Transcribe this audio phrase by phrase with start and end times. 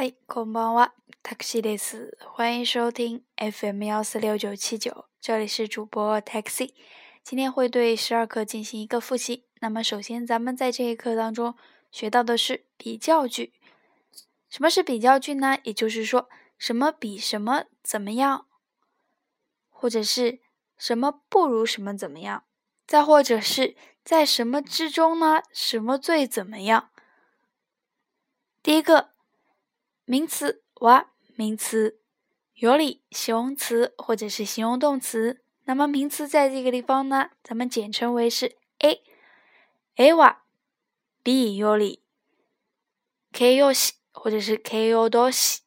[0.00, 2.16] 嗨，こんばんは、タクシーです。
[2.24, 6.72] 欢迎收听 FM 幺四六九七九，这里是主播 Taxi。
[7.22, 9.44] 今天会对十二课进行一个复习。
[9.60, 11.54] 那么，首先咱们在这一课当中
[11.92, 13.52] 学到的是比较句。
[14.48, 15.58] 什么是比较句呢？
[15.64, 18.46] 也就是说，什么比什么怎么样，
[19.68, 20.40] 或者是
[20.78, 22.44] 什么不如什么怎么样，
[22.86, 25.42] 再或者是在什么之中呢？
[25.52, 26.88] 什么最怎么样？
[28.62, 29.10] 第一个。
[30.05, 31.99] 名词哇，名词
[32.53, 35.41] 有理，形容词或者是形容动词。
[35.63, 40.43] 那么名词在这个地方呢，咱们简称为是 A，A 哇
[41.23, 42.03] ，B 有理
[43.31, 45.61] ，K 有喜或者是 K 有多喜，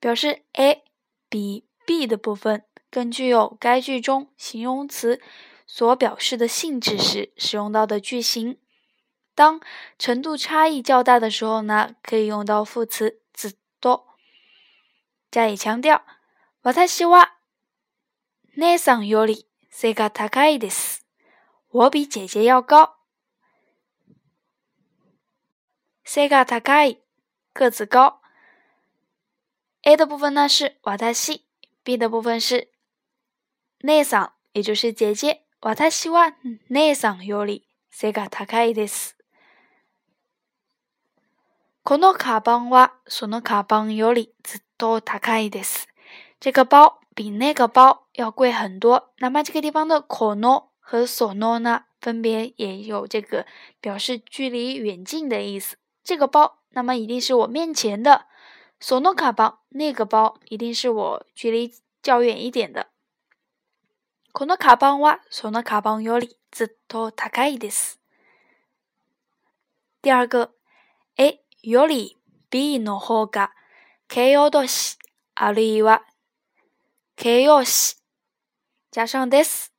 [0.00, 0.82] 表示 A
[1.28, 5.20] 比 B 的部分更具有该句中形容词
[5.64, 8.58] 所表示的性质时使用到的句型。
[9.35, 9.59] 当
[9.97, 14.05] 程度差异较大的时候呢，可以用到副词子多，
[15.29, 16.05] 加以强调。
[16.61, 17.33] 私は
[18.55, 21.05] 姉さんより背が高いです。
[21.71, 22.95] 我比姐姐要高。
[26.05, 26.99] 背が高い，
[27.53, 28.21] 个子高。
[29.81, 31.41] A 的部分呢是私，
[31.83, 32.71] B 的部分是
[33.79, 35.43] 姉さん，也就是姐姐。
[35.59, 36.35] 私は
[36.69, 39.17] 姉さんより背が高いです。
[41.89, 45.87] この卡邦はその卡邦よりずっと高いです。
[46.39, 49.13] 这个包比那个包要贵很多。
[49.19, 53.45] 那么这个地方的この和その呢，分别也有这个
[53.81, 55.77] 表示距离远近的意思。
[56.03, 58.25] 这个包，那么一定是我面前的；
[58.79, 62.87] その卡邦，那个包一定是我距离较远一点的。
[64.33, 67.99] この卡邦はその卡邦よりずっと高いです。
[70.01, 70.58] 第二个，A。
[71.63, 72.17] より
[72.49, 73.51] B の方が
[74.07, 74.97] 形容動詞
[75.33, 76.03] あるいは
[77.15, 77.97] 形容詞
[78.91, 79.71] 加上です。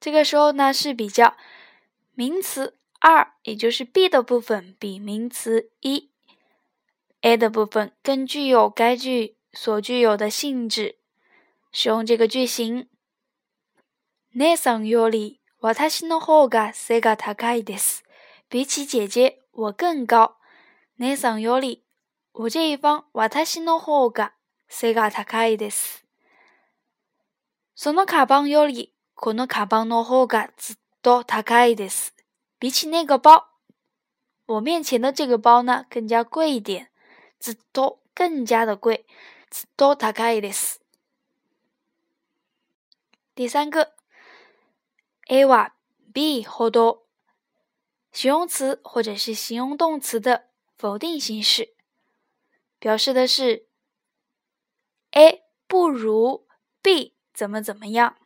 [0.00, 1.36] 这个时候呢是比较
[2.14, 6.10] 名词二，也就是 B 的部分比名词一
[7.20, 10.98] A 的部分更具有该句所具有的性质，
[11.72, 12.88] 使用这个句型。
[14.34, 18.04] 姉さんより私の方が背が高いです。
[18.52, 20.36] 比起姐姐，我更高。
[20.98, 21.84] 姉さんより
[22.32, 24.32] 我这一方私の方が
[24.68, 26.04] 背が高いです。
[27.74, 32.14] そのカバンよりこのカバンの方がずっと高いです。
[32.60, 33.44] 比起那个包，
[34.46, 36.88] 我面前的这个包呢更加贵一点。
[37.38, 39.06] ずっと更加的贵。
[39.50, 40.82] ずっと高いです。
[43.36, 43.88] 第三个，
[45.28, 45.72] A は
[46.12, 47.01] B ほど。
[48.12, 51.74] 形容词或者是形容动词的否定形式，
[52.78, 53.66] 表示的是
[55.12, 56.46] A 不如
[56.82, 58.16] B 怎么怎么样，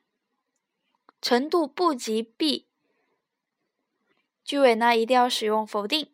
[1.20, 2.68] 程度不及 B。
[4.44, 6.10] 句尾呢一定要使用否定。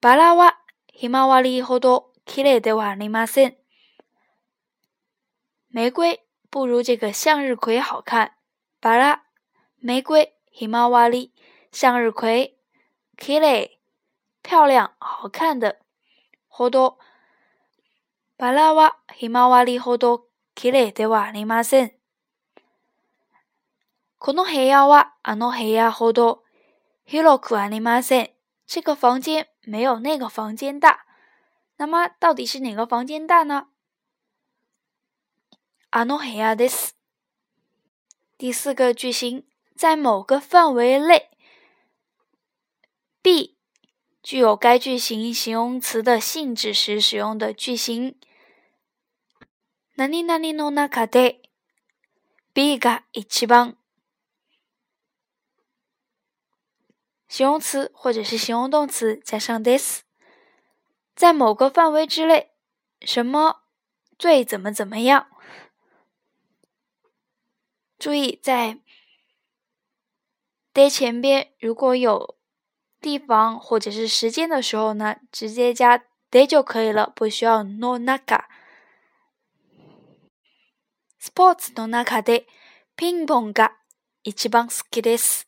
[0.00, 0.58] バラは
[0.92, 3.56] ひまわりほど綺麗ではありません。
[5.72, 8.36] 玫瑰不如这个向日葵好看。
[8.80, 9.22] バラ
[9.80, 11.32] 玫瑰ひまわり。
[11.74, 12.56] 向日葵，
[13.16, 13.78] kile，
[14.42, 15.78] 漂亮，好看的。
[16.48, 16.98] ほど、
[18.36, 21.92] バラはひまわりほど綺麗ではありません。
[24.18, 26.42] この部屋はあの部屋ほど
[27.06, 28.30] 広くありません。
[28.66, 31.06] 这个房间没有那个房间大。
[31.76, 33.68] 那么到底是哪个房间大呢？
[35.90, 36.94] あの部屋です。
[38.36, 39.44] 第四个句型，
[39.76, 41.30] 在某个范围内。
[43.24, 43.58] B
[44.22, 48.18] 具有该句型形容词的性质时使用的句型。
[49.96, 51.42] 何々の中で
[52.54, 53.76] B が一番。
[57.28, 60.02] 形容词或者是形容动词加上 this，
[61.14, 62.50] 在某个范围之内，
[63.02, 63.62] 什么
[64.18, 65.28] 最怎么怎么样？
[67.98, 68.80] 注意在
[70.72, 72.33] d 前边如果有。
[73.05, 78.45] 地方或者是时间的时候呢，直接加 day 就可以了，不需要 no naka。
[81.21, 82.47] Sports no naka de
[82.97, 83.73] ping pong ga
[84.23, 85.41] ichiban skides。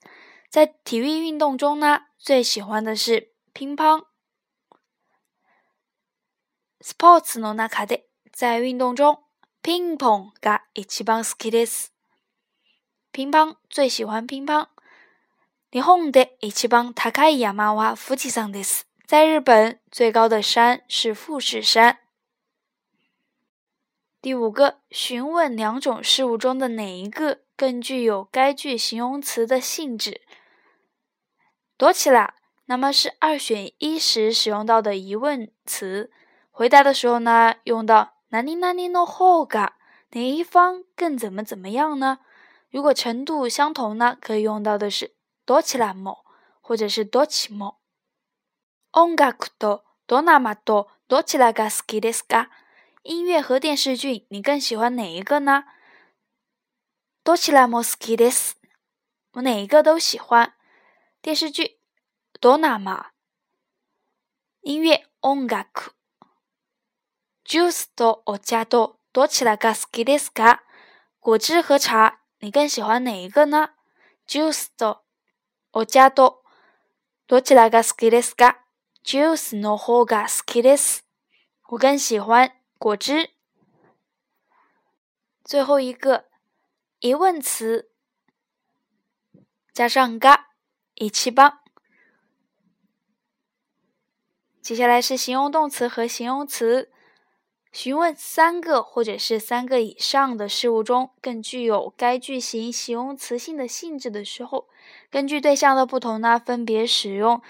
[0.51, 4.05] 在体育运动中呢，最喜欢的是乒乓。
[6.79, 9.23] Sports no naka de 在运动中
[9.63, 11.87] ping pong ga ichiban skides，。
[13.11, 14.67] 乒乓最喜欢乒乓。
[15.70, 18.86] 日本で一番高い山は富士山です。
[19.06, 21.98] 在日本，最高的山是富士山。
[24.20, 30.20] 第五个，询问两种事物中的哪一个更具有该句形容词的性质。
[31.76, 32.34] 躲起来，
[32.66, 36.10] 那么是二选一时使用到的疑问词。
[36.50, 39.70] 回答的时候呢，用到哪里哪里の方が，
[40.10, 42.18] 哪一方更怎么怎么样呢？
[42.70, 45.14] 如果程度相同呢，可以用到的是
[45.46, 46.24] 躲起来么，
[46.60, 47.78] 或者是躲起么。
[48.92, 52.48] 音楽とドラマとどちらが好きですか？
[53.04, 55.64] 音乐和电视剧，你更喜欢哪一个呢？
[57.24, 58.58] どちらも好きです。
[59.32, 60.54] 我哪一个都喜欢。
[61.22, 61.78] 电视剧
[62.40, 63.12] ドラマ、
[64.62, 65.94] 音乐音楽。
[67.44, 70.60] ジュースとお茶とどちらが好きですか？
[71.20, 73.70] 果汁和茶，你更喜欢哪一个呢？
[74.26, 75.02] ジュースと
[75.76, 76.42] お茶と
[77.26, 78.58] どちらが好きですか？
[79.04, 81.06] ジュースの方が好きです。
[81.66, 83.30] 我更喜欢果汁。
[85.44, 86.24] 最后一个
[87.00, 87.90] 疑问词
[89.74, 90.48] 加上が
[90.94, 91.60] 一番。
[94.62, 96.92] 接下来是形容动词和形容词。
[97.72, 104.68] 询问三个或者是三个以上的事物中更具有该句型形容词性的性质的时候，
[105.10, 107.40] 根据对象的不同呢，分别使用。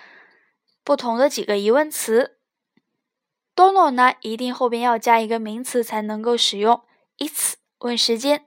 [0.84, 2.38] 不同的几个疑问词，
[3.54, 6.82] dono 呢一定后边要加一个名词才能够使用。
[7.18, 8.46] 以此问时间，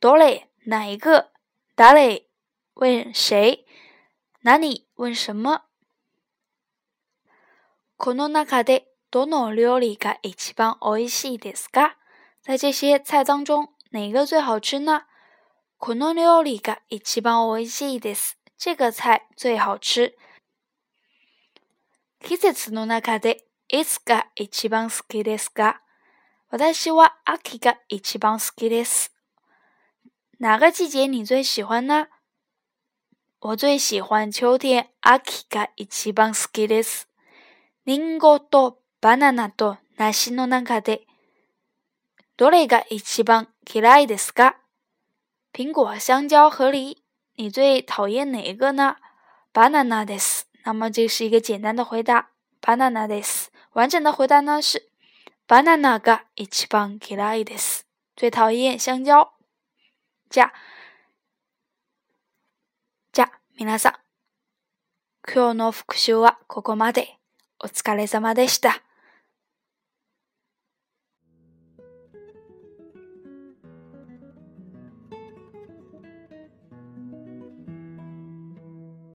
[0.00, 1.32] dole 哪一个，
[1.76, 2.24] dale
[2.74, 3.66] 问谁，
[4.42, 5.64] 哪里问什么。
[7.96, 11.96] この中で どの料理が一番美味しいですか？
[12.42, 15.06] 在这些菜当中，哪个最好吃呢？
[15.78, 18.38] この料理が一番美味しいです。
[18.58, 20.14] 这个菜最好吃。
[22.20, 25.82] 季節の中でいつが一番好きですか
[26.50, 29.12] 私は秋が一番好きです。
[30.38, 32.08] 哪个季节你最喜欢呢？
[33.40, 34.90] 我最喜欢秋天。
[35.02, 37.08] 秋が一番好きです。
[37.84, 41.03] リンゴと バナナと梨の中で
[42.35, 44.55] どれが一番嫌いですか？
[45.53, 46.97] 苹果、香蕉和梨，
[47.35, 48.97] 你最讨厌哪一个呢？
[49.53, 50.47] バナナです。
[50.63, 52.29] 那么这是一个简单的回答
[52.61, 53.47] ，banana des。
[53.71, 54.89] 完整的回答呢是
[55.47, 57.81] ，banana ga ichiban kirai des。
[58.15, 59.31] 最讨厌香蕉。
[60.29, 60.51] じゃ、
[63.13, 63.93] じゃ、皆さん、
[65.25, 67.17] 今日の復習はここまで。
[67.61, 68.81] お疲れ様でした。